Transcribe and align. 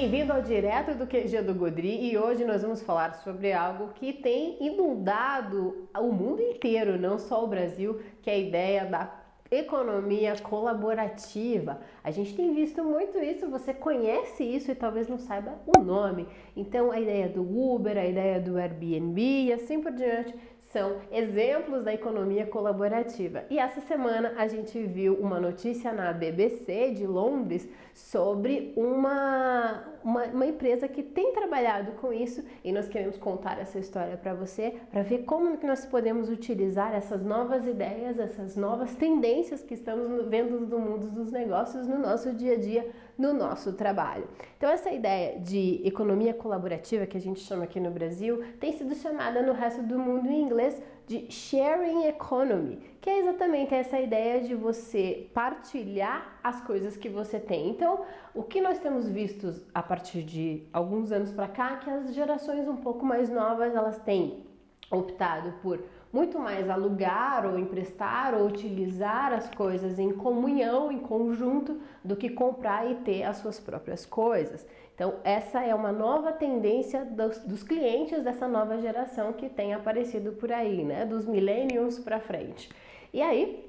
Bem-vindo 0.00 0.32
ao 0.32 0.40
Direto 0.40 0.94
do 0.94 1.08
QG 1.08 1.42
do 1.42 1.52
Godri 1.52 2.08
e 2.08 2.16
hoje 2.16 2.44
nós 2.44 2.62
vamos 2.62 2.80
falar 2.80 3.14
sobre 3.14 3.52
algo 3.52 3.88
que 3.94 4.12
tem 4.12 4.56
inundado 4.64 5.88
o 5.92 6.12
mundo 6.12 6.40
inteiro, 6.40 6.96
não 6.96 7.18
só 7.18 7.42
o 7.42 7.48
Brasil, 7.48 8.00
que 8.22 8.30
é 8.30 8.34
a 8.34 8.38
ideia 8.38 8.84
da 8.86 9.12
economia 9.50 10.36
colaborativa. 10.38 11.80
A 12.04 12.12
gente 12.12 12.32
tem 12.36 12.54
visto 12.54 12.84
muito 12.84 13.18
isso, 13.18 13.50
você 13.50 13.74
conhece 13.74 14.44
isso 14.44 14.70
e 14.70 14.74
talvez 14.76 15.08
não 15.08 15.18
saiba 15.18 15.58
o 15.66 15.80
nome. 15.80 16.28
Então, 16.56 16.92
a 16.92 17.00
ideia 17.00 17.28
do 17.28 17.42
Uber, 17.42 17.98
a 17.98 18.06
ideia 18.06 18.38
do 18.38 18.56
Airbnb 18.56 19.20
e 19.20 19.52
assim 19.52 19.80
por 19.80 19.90
diante 19.90 20.32
são 20.68 20.98
exemplos 21.10 21.82
da 21.82 21.94
economia 21.94 22.46
colaborativa. 22.46 23.44
E 23.48 23.58
essa 23.58 23.80
semana 23.80 24.34
a 24.36 24.46
gente 24.46 24.82
viu 24.82 25.14
uma 25.14 25.40
notícia 25.40 25.92
na 25.92 26.12
BBC 26.12 26.90
de 26.90 27.06
Londres 27.06 27.66
sobre 27.94 28.74
uma, 28.76 29.82
uma, 30.04 30.24
uma 30.24 30.46
empresa 30.46 30.86
que 30.86 31.02
tem 31.02 31.32
trabalhado 31.32 31.92
com 31.92 32.12
isso 32.12 32.44
e 32.62 32.70
nós 32.70 32.86
queremos 32.86 33.16
contar 33.16 33.58
essa 33.58 33.78
história 33.78 34.16
para 34.16 34.34
você, 34.34 34.74
para 34.90 35.02
ver 35.02 35.24
como 35.24 35.56
que 35.56 35.66
nós 35.66 35.86
podemos 35.86 36.28
utilizar 36.28 36.94
essas 36.94 37.24
novas 37.24 37.66
ideias, 37.66 38.18
essas 38.18 38.54
novas 38.54 38.94
tendências 38.94 39.62
que 39.62 39.72
estamos 39.72 40.26
vendo 40.28 40.60
no 40.60 40.78
mundo 40.78 41.08
dos 41.08 41.32
negócios 41.32 41.86
no 41.86 41.98
nosso 41.98 42.32
dia 42.34 42.54
a 42.54 42.58
dia, 42.58 42.90
no 43.18 43.34
nosso 43.34 43.72
trabalho. 43.72 44.28
Então 44.56 44.70
essa 44.70 44.90
ideia 44.90 45.40
de 45.40 45.82
economia 45.84 46.32
colaborativa 46.32 47.04
que 47.04 47.16
a 47.16 47.20
gente 47.20 47.40
chama 47.40 47.64
aqui 47.64 47.80
no 47.80 47.90
Brasil 47.90 48.44
tem 48.60 48.72
sido 48.72 48.94
chamada 48.94 49.42
no 49.42 49.52
resto 49.52 49.82
do 49.82 49.98
mundo 49.98 50.28
em 50.28 50.40
inglês 50.40 50.80
de 51.04 51.30
sharing 51.30 52.04
economy, 52.04 52.78
que 53.00 53.10
é 53.10 53.18
exatamente 53.18 53.74
essa 53.74 53.98
ideia 53.98 54.42
de 54.42 54.54
você 54.54 55.28
partilhar 55.32 56.38
as 56.44 56.60
coisas 56.60 56.98
que 56.98 57.08
você 57.08 57.40
tem. 57.40 57.70
Então, 57.70 58.04
o 58.34 58.42
que 58.42 58.60
nós 58.60 58.78
temos 58.78 59.08
visto 59.08 59.54
a 59.74 59.82
partir 59.82 60.22
de 60.22 60.68
alguns 60.70 61.10
anos 61.10 61.32
para 61.32 61.48
cá, 61.48 61.72
é 61.72 61.76
que 61.78 61.90
as 61.90 62.14
gerações 62.14 62.68
um 62.68 62.76
pouco 62.76 63.06
mais 63.06 63.30
novas, 63.30 63.74
elas 63.74 63.98
têm 63.98 64.44
optado 64.90 65.54
por 65.62 65.82
muito 66.12 66.38
mais 66.38 66.68
alugar 66.70 67.46
ou 67.46 67.58
emprestar 67.58 68.34
ou 68.34 68.46
utilizar 68.46 69.32
as 69.32 69.50
coisas 69.50 69.98
em 69.98 70.12
comunhão, 70.12 70.90
em 70.90 70.98
conjunto, 70.98 71.80
do 72.02 72.16
que 72.16 72.30
comprar 72.30 72.90
e 72.90 72.96
ter 72.96 73.24
as 73.24 73.36
suas 73.38 73.60
próprias 73.60 74.06
coisas. 74.06 74.66
Então, 74.94 75.14
essa 75.22 75.62
é 75.62 75.74
uma 75.74 75.92
nova 75.92 76.32
tendência 76.32 77.04
dos, 77.04 77.38
dos 77.40 77.62
clientes 77.62 78.22
dessa 78.24 78.48
nova 78.48 78.78
geração 78.78 79.32
que 79.32 79.48
tem 79.48 79.72
aparecido 79.72 80.32
por 80.32 80.50
aí, 80.50 80.82
né? 80.82 81.04
Dos 81.04 81.24
millennials 81.24 81.98
para 81.98 82.18
frente. 82.18 82.68
E 83.12 83.22
aí, 83.22 83.64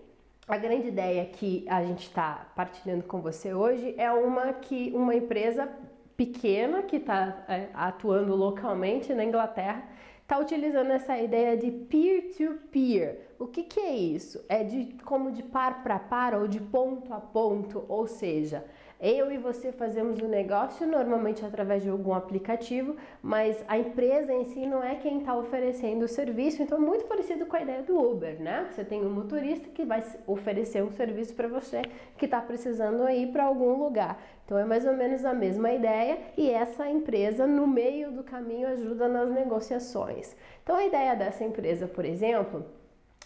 a 0.47 0.57
grande 0.57 0.87
ideia 0.87 1.23
que 1.25 1.63
a 1.69 1.83
gente 1.83 2.07
está 2.07 2.47
partilhando 2.55 3.03
com 3.03 3.21
você 3.21 3.53
hoje 3.53 3.93
é 3.97 4.11
uma 4.11 4.53
que 4.53 4.91
uma 4.95 5.13
empresa 5.13 5.69
pequena 6.17 6.81
que 6.81 6.95
está 6.95 7.45
é, 7.47 7.67
atuando 7.73 8.35
localmente 8.35 9.13
na 9.13 9.23
Inglaterra 9.23 9.83
está 10.29 10.37
utilizando 10.37 10.91
essa 10.91 11.17
ideia 11.17 11.57
de 11.57 11.71
peer-to-peer. 11.71 12.59
-peer. 12.71 13.17
O 13.39 13.47
que, 13.47 13.63
que 13.63 13.79
é 13.79 13.95
isso? 13.95 14.45
É 14.47 14.63
de 14.63 14.95
como 15.03 15.31
de 15.31 15.41
par 15.41 15.81
para 15.81 15.97
par 15.97 16.35
ou 16.35 16.47
de 16.47 16.61
ponto 16.61 17.11
a 17.11 17.19
ponto, 17.19 17.83
ou 17.89 18.05
seja, 18.05 18.63
eu 18.99 19.31
e 19.31 19.37
você 19.37 19.71
fazemos 19.71 20.19
o 20.19 20.25
um 20.25 20.27
negócio 20.27 20.85
normalmente 20.85 21.45
através 21.45 21.83
de 21.83 21.89
algum 21.89 22.13
aplicativo, 22.13 22.97
mas 23.21 23.63
a 23.67 23.77
empresa 23.77 24.33
em 24.33 24.43
si 24.43 24.65
não 24.65 24.83
é 24.83 24.95
quem 24.95 25.19
está 25.19 25.35
oferecendo 25.37 26.03
o 26.03 26.07
serviço, 26.07 26.61
então 26.61 26.77
é 26.77 26.81
muito 26.81 27.05
parecido 27.05 27.45
com 27.45 27.55
a 27.55 27.61
ideia 27.61 27.81
do 27.81 27.97
Uber, 27.97 28.41
né? 28.41 28.67
Você 28.69 28.83
tem 28.83 29.05
um 29.05 29.09
motorista 29.09 29.69
que 29.69 29.85
vai 29.85 30.03
oferecer 30.27 30.83
um 30.83 30.91
serviço 30.91 31.33
para 31.33 31.47
você 31.47 31.81
que 32.17 32.25
está 32.25 32.41
precisando 32.41 33.09
ir 33.09 33.31
para 33.31 33.45
algum 33.45 33.81
lugar. 33.81 34.21
Então 34.45 34.57
é 34.57 34.65
mais 34.65 34.85
ou 34.85 34.93
menos 34.93 35.23
a 35.23 35.33
mesma 35.33 35.71
ideia 35.71 36.17
e 36.35 36.49
essa 36.49 36.89
empresa 36.89 37.47
no 37.47 37.65
meio 37.65 38.11
do 38.11 38.23
caminho 38.23 38.67
ajuda 38.67 39.07
nas 39.07 39.29
negociações. 39.31 40.35
Então 40.63 40.75
a 40.75 40.85
ideia 40.85 41.15
dessa 41.15 41.45
empresa, 41.45 41.87
por 41.87 42.03
exemplo, 42.03 42.65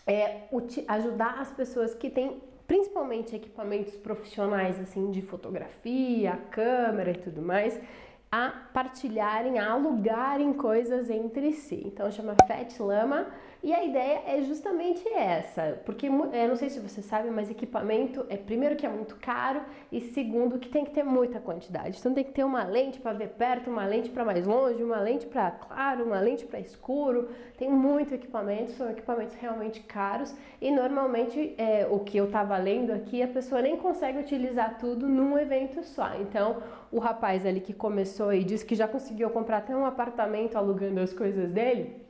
é 0.06 0.42
ajudar 0.88 1.40
as 1.40 1.50
pessoas 1.52 1.96
que 1.96 2.10
têm 2.10 2.42
principalmente 2.74 3.36
equipamentos 3.36 3.96
profissionais 3.98 4.80
assim 4.80 5.12
de 5.12 5.22
fotografia, 5.22 6.36
câmera 6.50 7.12
e 7.12 7.18
tudo 7.20 7.40
mais, 7.40 7.80
a 8.32 8.50
partilharem, 8.74 9.60
a 9.60 9.74
alugarem 9.74 10.52
coisas 10.54 11.08
entre 11.08 11.54
si. 11.54 11.84
Então 11.86 12.10
chama 12.10 12.36
Fat 12.48 12.80
Lama 12.80 13.28
e 13.64 13.74
a 13.74 13.82
ideia 13.82 14.24
é 14.28 14.42
justamente 14.42 15.08
essa, 15.08 15.82
porque 15.86 16.08
eu 16.08 16.50
não 16.50 16.56
sei 16.58 16.70
se 16.70 16.82
você 16.82 17.02
sabe, 17.02 17.32
mas 17.32 17.50
equipamento 17.50 18.26
é 18.28 18.36
primeiro 18.36 18.76
que 18.76 18.86
é 18.86 18.90
muito 18.90 19.16
caro 19.16 19.62
e 19.90 20.02
segundo 20.02 20.60
que 20.60 20.68
tem 20.68 20.84
que 20.84 20.92
ter 20.92 21.04
muita 21.04 21.40
quantidade. 21.40 21.98
Então 21.98 22.14
tem 22.14 22.26
que 22.26 22.34
ter 22.34 22.44
uma 22.44 22.66
lente 22.66 23.00
para 23.00 23.14
ver 23.14 23.30
perto, 23.30 23.70
uma 23.70 23.86
lente 23.86 24.10
para 24.10 24.26
mais 24.26 24.46
longe, 24.46 24.84
uma 24.84 25.00
lente 25.00 25.26
para 25.26 25.50
claro, 25.50 26.04
uma 26.04 26.20
lente 26.20 26.46
para 26.46 26.60
escuro. 26.60 27.30
Tem 27.58 27.70
muito 27.70 28.14
equipamento, 28.14 28.74
são 28.74 28.92
equipamentos 28.92 29.36
realmente 29.36 29.80
caros 29.80 30.36
e 30.60 30.70
normalmente 30.70 31.56
é, 31.58 31.88
o 31.90 32.00
que 32.00 32.18
eu 32.18 32.26
estava 32.26 32.58
lendo 32.58 32.92
aqui 32.92 33.24
a 33.24 33.30
pessoa 33.30 33.62
nem 33.62 33.78
consegue 33.78 34.20
utilizar 34.20 34.78
tudo 34.78 35.08
num 35.08 35.40
evento 35.40 35.84
só. 35.84 36.16
Então 36.20 36.62
o 36.92 37.00
rapaz 37.00 37.46
ali 37.46 37.62
que 37.62 37.74
começou 37.74 38.34
e 38.34 38.44
disse 38.44 38.66
que 38.66 38.76
já 38.76 38.90
conseguiu 38.90 39.30
comprar 39.30 39.60
até 39.60 39.74
um 39.74 39.86
apartamento 39.86 40.58
alugando 40.58 41.00
as 41.00 41.14
coisas 41.14 41.50
dele. 41.50 42.04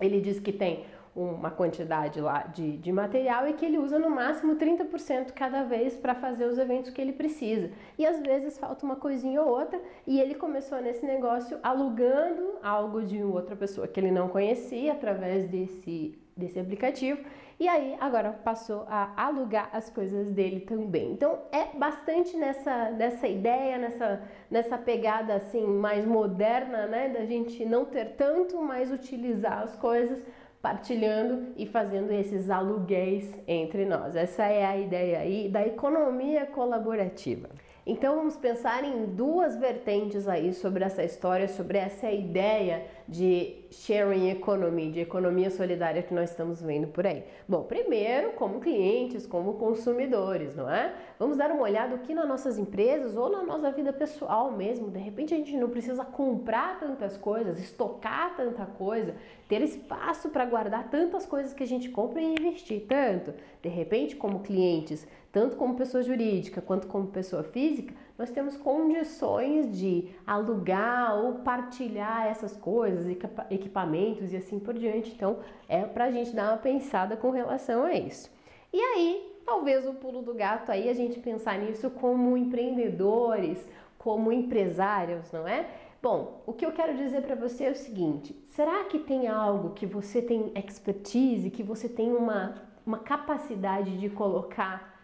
Ele 0.00 0.20
diz 0.20 0.38
que 0.38 0.52
tem 0.52 0.84
uma 1.18 1.50
quantidade 1.50 2.20
lá 2.20 2.42
de, 2.42 2.76
de 2.76 2.92
material 2.92 3.48
e 3.48 3.52
que 3.52 3.64
ele 3.64 3.76
usa 3.76 3.98
no 3.98 4.08
máximo 4.08 4.54
30% 4.54 5.32
cada 5.32 5.64
vez 5.64 5.96
para 5.96 6.14
fazer 6.14 6.46
os 6.46 6.58
eventos 6.58 6.90
que 6.90 7.00
ele 7.00 7.12
precisa. 7.12 7.70
E 7.98 8.06
às 8.06 8.20
vezes 8.20 8.56
falta 8.56 8.86
uma 8.86 8.94
coisinha 8.94 9.42
ou 9.42 9.48
outra, 9.48 9.80
e 10.06 10.20
ele 10.20 10.34
começou 10.36 10.80
nesse 10.80 11.04
negócio 11.04 11.58
alugando 11.62 12.58
algo 12.62 13.02
de 13.02 13.22
outra 13.22 13.56
pessoa 13.56 13.88
que 13.88 13.98
ele 13.98 14.12
não 14.12 14.28
conhecia 14.28 14.92
através 14.92 15.48
desse, 15.48 16.16
desse 16.36 16.60
aplicativo. 16.60 17.20
E 17.60 17.66
aí 17.66 17.96
agora 17.98 18.30
passou 18.30 18.86
a 18.88 19.10
alugar 19.16 19.68
as 19.72 19.90
coisas 19.90 20.30
dele 20.30 20.60
também. 20.60 21.10
Então 21.10 21.40
é 21.50 21.76
bastante 21.76 22.36
nessa, 22.36 22.92
nessa 22.92 23.26
ideia, 23.26 23.76
nessa, 23.76 24.22
nessa 24.48 24.78
pegada 24.78 25.34
assim 25.34 25.66
mais 25.66 26.06
moderna, 26.06 26.86
né? 26.86 27.08
Da 27.08 27.24
gente 27.24 27.64
não 27.64 27.84
ter 27.84 28.14
tanto, 28.14 28.62
mas 28.62 28.92
utilizar 28.92 29.64
as 29.64 29.74
coisas 29.74 30.22
partilhando 30.60 31.52
e 31.56 31.66
fazendo 31.66 32.12
esses 32.12 32.50
aluguéis 32.50 33.32
entre 33.46 33.84
nós. 33.84 34.16
Essa 34.16 34.44
é 34.44 34.64
a 34.64 34.76
ideia 34.76 35.20
aí 35.20 35.48
da 35.48 35.66
economia 35.66 36.46
colaborativa. 36.46 37.48
Então 37.90 38.16
vamos 38.16 38.36
pensar 38.36 38.84
em 38.84 39.06
duas 39.06 39.56
vertentes 39.56 40.28
aí 40.28 40.52
sobre 40.52 40.84
essa 40.84 41.02
história, 41.02 41.48
sobre 41.48 41.78
essa 41.78 42.10
ideia 42.12 42.84
de 43.08 43.64
sharing 43.70 44.28
economy, 44.28 44.90
de 44.90 45.00
economia 45.00 45.50
solidária 45.50 46.02
que 46.02 46.12
nós 46.12 46.28
estamos 46.28 46.60
vendo 46.60 46.88
por 46.88 47.06
aí. 47.06 47.24
Bom, 47.48 47.62
primeiro, 47.62 48.32
como 48.32 48.60
clientes, 48.60 49.26
como 49.26 49.54
consumidores, 49.54 50.54
não 50.54 50.70
é? 50.70 50.94
Vamos 51.18 51.38
dar 51.38 51.50
uma 51.50 51.62
olhada 51.62 51.94
aqui 51.94 52.12
nas 52.12 52.28
nossas 52.28 52.58
empresas 52.58 53.16
ou 53.16 53.30
na 53.30 53.42
nossa 53.42 53.70
vida 53.70 53.90
pessoal 53.90 54.52
mesmo. 54.52 54.90
De 54.90 54.98
repente 54.98 55.32
a 55.32 55.38
gente 55.38 55.56
não 55.56 55.70
precisa 55.70 56.04
comprar 56.04 56.78
tantas 56.78 57.16
coisas, 57.16 57.58
estocar 57.58 58.36
tanta 58.36 58.66
coisa, 58.66 59.14
ter 59.48 59.62
espaço 59.62 60.28
para 60.28 60.44
guardar 60.44 60.90
tantas 60.90 61.24
coisas 61.24 61.54
que 61.54 61.62
a 61.62 61.66
gente 61.66 61.88
compra 61.88 62.20
e 62.20 62.26
investir 62.26 62.84
tanto. 62.86 63.32
De 63.62 63.70
repente, 63.70 64.14
como 64.14 64.40
clientes, 64.40 65.06
tanto 65.32 65.56
como 65.56 65.74
pessoa 65.74 66.02
jurídica 66.02 66.60
quanto 66.60 66.86
como 66.86 67.06
pessoa 67.08 67.42
física, 67.42 67.77
nós 68.18 68.30
temos 68.30 68.56
condições 68.56 69.78
de 69.78 70.10
alugar 70.26 71.16
ou 71.16 71.34
partilhar 71.34 72.26
essas 72.26 72.56
coisas, 72.56 73.06
equipamentos 73.50 74.32
e 74.32 74.36
assim 74.36 74.58
por 74.58 74.74
diante. 74.74 75.12
Então, 75.14 75.38
é 75.68 75.84
para 75.84 76.06
a 76.06 76.10
gente 76.10 76.34
dar 76.34 76.50
uma 76.50 76.58
pensada 76.58 77.16
com 77.16 77.30
relação 77.30 77.84
a 77.84 77.94
isso. 77.94 78.30
E 78.72 78.80
aí, 78.80 79.40
talvez 79.46 79.86
o 79.86 79.94
pulo 79.94 80.20
do 80.20 80.34
gato 80.34 80.70
aí 80.70 80.88
a 80.88 80.94
gente 80.94 81.20
pensar 81.20 81.58
nisso 81.58 81.90
como 81.90 82.36
empreendedores, 82.36 83.66
como 83.96 84.32
empresários, 84.32 85.30
não 85.32 85.46
é? 85.46 85.66
Bom, 86.02 86.42
o 86.46 86.52
que 86.52 86.64
eu 86.64 86.72
quero 86.72 86.96
dizer 86.96 87.22
para 87.22 87.34
você 87.34 87.64
é 87.64 87.70
o 87.70 87.74
seguinte: 87.74 88.34
será 88.48 88.84
que 88.84 88.98
tem 88.98 89.26
algo 89.26 89.70
que 89.70 89.86
você 89.86 90.20
tem 90.20 90.52
expertise, 90.54 91.50
que 91.50 91.62
você 91.62 91.88
tem 91.88 92.12
uma, 92.12 92.62
uma 92.86 92.98
capacidade 92.98 93.96
de 93.98 94.08
colocar 94.10 94.97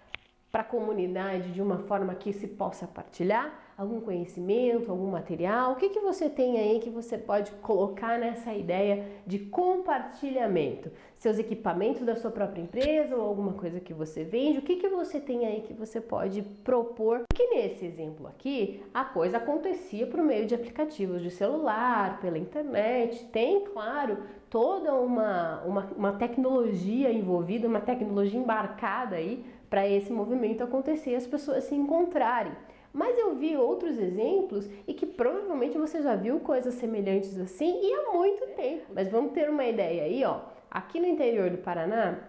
para 0.54 0.62
a 0.62 0.64
comunidade 0.64 1.50
de 1.50 1.60
uma 1.60 1.78
forma 1.78 2.14
que 2.14 2.32
se 2.32 2.46
possa 2.46 2.86
partilhar? 2.86 3.73
Algum 3.76 4.00
conhecimento, 4.00 4.88
algum 4.88 5.10
material? 5.10 5.72
O 5.72 5.74
que, 5.74 5.88
que 5.88 5.98
você 5.98 6.30
tem 6.30 6.58
aí 6.58 6.78
que 6.78 6.90
você 6.90 7.18
pode 7.18 7.50
colocar 7.54 8.20
nessa 8.20 8.52
ideia 8.52 9.04
de 9.26 9.40
compartilhamento? 9.40 10.92
Seus 11.18 11.40
equipamentos 11.40 12.02
da 12.02 12.14
sua 12.14 12.30
própria 12.30 12.62
empresa 12.62 13.16
ou 13.16 13.22
alguma 13.22 13.54
coisa 13.54 13.80
que 13.80 13.92
você 13.92 14.22
vende? 14.22 14.60
O 14.60 14.62
que, 14.62 14.76
que 14.76 14.88
você 14.88 15.18
tem 15.18 15.44
aí 15.44 15.62
que 15.62 15.72
você 15.72 16.00
pode 16.00 16.42
propor? 16.62 17.22
Porque 17.28 17.48
nesse 17.48 17.84
exemplo 17.84 18.28
aqui, 18.28 18.80
a 18.94 19.04
coisa 19.04 19.38
acontecia 19.38 20.06
por 20.06 20.22
meio 20.22 20.46
de 20.46 20.54
aplicativos 20.54 21.20
de 21.20 21.30
celular, 21.30 22.20
pela 22.20 22.38
internet. 22.38 23.24
Tem, 23.32 23.64
claro, 23.64 24.18
toda 24.48 24.94
uma, 24.94 25.62
uma, 25.64 25.86
uma 25.96 26.12
tecnologia 26.12 27.12
envolvida, 27.12 27.66
uma 27.66 27.80
tecnologia 27.80 28.38
embarcada 28.38 29.16
aí 29.16 29.44
para 29.68 29.88
esse 29.88 30.12
movimento 30.12 30.62
acontecer 30.62 31.10
e 31.10 31.16
as 31.16 31.26
pessoas 31.26 31.64
se 31.64 31.74
encontrarem. 31.74 32.52
Mas 32.94 33.18
eu 33.18 33.34
vi 33.34 33.56
outros 33.56 33.98
exemplos 33.98 34.70
e 34.86 34.94
que 34.94 35.04
provavelmente 35.04 35.76
você 35.76 36.00
já 36.00 36.14
viu 36.14 36.38
coisas 36.38 36.74
semelhantes 36.74 37.36
assim 37.36 37.80
e 37.82 37.92
há 37.92 38.12
muito 38.12 38.46
tempo. 38.54 38.84
Mas 38.94 39.08
vamos 39.08 39.32
ter 39.32 39.50
uma 39.50 39.66
ideia 39.66 40.04
aí, 40.04 40.24
ó. 40.24 40.42
Aqui 40.70 41.00
no 41.00 41.06
interior 41.06 41.50
do 41.50 41.58
Paraná, 41.58 42.20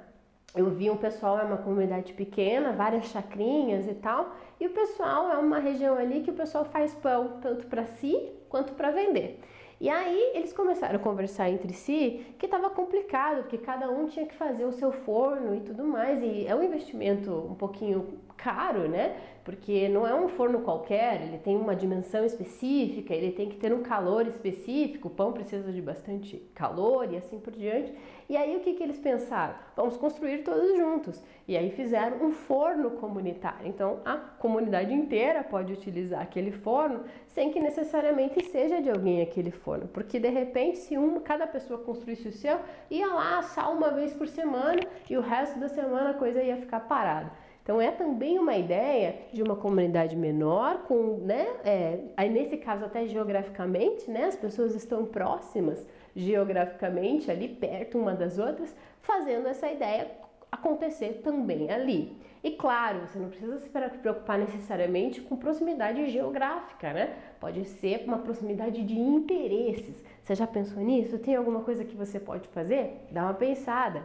eu 0.55 0.67
vi 0.71 0.89
um 0.89 0.97
pessoal, 0.97 1.39
é 1.39 1.43
uma 1.43 1.57
comunidade 1.57 2.13
pequena, 2.13 2.71
várias 2.71 3.05
chacrinhas 3.05 3.87
e 3.87 3.93
tal, 3.93 4.35
e 4.59 4.65
o 4.65 4.71
pessoal 4.71 5.31
é 5.31 5.37
uma 5.37 5.59
região 5.59 5.97
ali 5.97 6.21
que 6.21 6.31
o 6.31 6.35
pessoal 6.35 6.65
faz 6.65 6.95
pão, 6.95 7.37
tanto 7.41 7.67
para 7.67 7.85
si 7.85 8.31
quanto 8.49 8.73
para 8.73 8.89
vender. 8.89 9.39
E 9.79 9.87
aí 9.87 10.31
eles 10.33 10.51
começaram 10.51 10.95
a 10.95 10.99
conversar 10.99 11.49
entre 11.49 11.73
si 11.73 12.25
que 12.39 12.45
estava 12.45 12.71
complicado, 12.71 13.41
porque 13.41 13.59
cada 13.59 13.87
um 13.89 14.07
tinha 14.07 14.25
que 14.25 14.33
fazer 14.33 14.65
o 14.65 14.71
seu 14.71 14.91
forno 14.91 15.53
e 15.53 15.59
tudo 15.59 15.83
mais, 15.83 16.23
e 16.23 16.47
é 16.47 16.55
um 16.55 16.63
investimento 16.63 17.31
um 17.31 17.53
pouquinho 17.53 18.24
caro, 18.37 18.87
né? 18.87 19.15
Porque 19.43 19.87
não 19.89 20.07
é 20.07 20.15
um 20.15 20.27
forno 20.27 20.61
qualquer, 20.61 21.21
ele 21.21 21.37
tem 21.37 21.55
uma 21.55 21.75
dimensão 21.75 22.25
específica, 22.25 23.13
ele 23.13 23.31
tem 23.31 23.47
que 23.47 23.57
ter 23.57 23.71
um 23.71 23.83
calor 23.83 24.25
específico, 24.25 25.07
o 25.07 25.11
pão 25.11 25.31
precisa 25.31 25.71
de 25.71 25.81
bastante 25.81 26.37
calor 26.55 27.13
e 27.13 27.17
assim 27.17 27.39
por 27.39 27.53
diante. 27.53 27.93
E 28.27 28.35
aí 28.35 28.57
o 28.57 28.61
que, 28.61 28.73
que 28.73 28.81
eles 28.81 28.97
pensaram? 28.97 29.53
Vamos 29.75 29.97
construir 29.97 30.39
todos 30.39 30.75
juntos. 30.75 31.21
E 31.47 31.55
aí 31.55 31.69
fizeram 31.69 32.25
um 32.25 32.31
forno 32.31 32.91
comunitário. 32.91 33.67
Então 33.67 33.99
a 34.03 34.15
comunidade 34.15 34.91
inteira 34.91 35.43
pode 35.43 35.71
utilizar 35.71 36.23
aquele 36.23 36.51
forno 36.51 37.03
sem 37.27 37.51
que 37.51 37.59
necessariamente 37.59 38.43
seja 38.45 38.81
de 38.81 38.89
alguém 38.89 39.21
aquele 39.21 39.51
forno. 39.51 39.87
Porque 39.87 40.19
de 40.19 40.29
repente, 40.29 40.79
se 40.79 40.97
uma, 40.97 41.21
cada 41.21 41.45
pessoa 41.45 41.79
construísse 41.79 42.27
o 42.27 42.33
seu, 42.33 42.57
ia 42.89 43.13
lá 43.13 43.37
assar 43.37 43.71
uma 43.71 43.91
vez 43.91 44.11
por 44.11 44.27
semana 44.27 44.81
e 45.07 45.15
o 45.15 45.21
resto 45.21 45.59
da 45.59 45.69
semana 45.69 46.09
a 46.09 46.13
coisa 46.15 46.41
ia 46.41 46.57
ficar 46.57 46.79
parada. 46.79 47.44
Então 47.65 47.81
é 47.81 47.89
também 47.89 48.37
uma 48.37 48.55
ideia 48.55 49.15
de 49.33 49.41
uma 49.41 49.55
comunidade 49.55 50.15
menor, 50.15 50.83
com, 50.83 51.17
né, 51.17 51.47
é, 51.65 51.99
aí 52.15 52.29
nesse 52.29 52.57
caso 52.57 52.85
até 52.85 53.07
geograficamente, 53.07 54.07
né, 54.07 54.25
as 54.25 54.35
pessoas 54.35 54.75
estão 54.75 55.03
próximas 55.03 55.83
geograficamente 56.15 57.31
ali 57.31 57.47
perto 57.47 57.97
uma 57.97 58.13
das 58.13 58.37
outras, 58.37 58.75
fazendo 59.01 59.47
essa 59.47 59.67
ideia 59.67 60.11
acontecer 60.51 61.21
também 61.23 61.71
ali. 61.71 62.15
E 62.43 62.51
claro, 62.51 62.99
você 62.99 63.17
não 63.17 63.29
precisa 63.29 63.57
se 63.57 63.67
preocupar 63.67 64.37
necessariamente 64.37 65.19
com 65.21 65.35
proximidade 65.35 66.07
geográfica, 66.11 66.93
né? 66.93 67.15
Pode 67.39 67.65
ser 67.65 68.03
uma 68.05 68.19
proximidade 68.19 68.83
de 68.83 68.99
interesses. 68.99 70.03
Você 70.21 70.35
já 70.35 70.45
pensou 70.45 70.83
nisso? 70.83 71.17
Tem 71.17 71.35
alguma 71.35 71.61
coisa 71.61 71.83
que 71.83 71.95
você 71.95 72.19
pode 72.19 72.47
fazer? 72.49 73.07
Dá 73.09 73.23
uma 73.23 73.33
pensada. 73.33 74.03